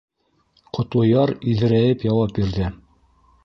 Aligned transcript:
Ҡотлояр 0.77 1.35
иҙерәйеп 1.53 2.09
яуап 2.11 2.37
бирҙе: 2.41 2.75